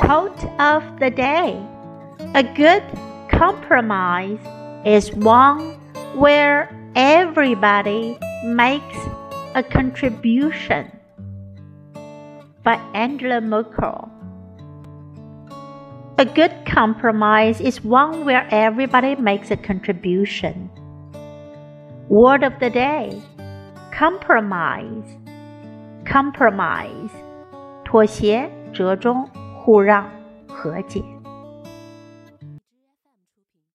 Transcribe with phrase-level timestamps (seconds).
[0.00, 1.60] Quote of the day
[2.34, 2.82] A good
[3.28, 4.38] compromise
[4.84, 5.78] is one
[6.14, 8.98] where everybody makes
[9.54, 10.90] a contribution.
[12.62, 14.10] By Angela Merkel.
[16.18, 20.70] A good compromise is one where everybody makes a contribution.
[22.08, 23.22] Word of the day
[23.96, 25.08] compromise.
[26.04, 27.10] Compromise.
[27.82, 29.26] 妥协、折中、
[29.63, 30.09] 互让、
[30.47, 31.20] 和解。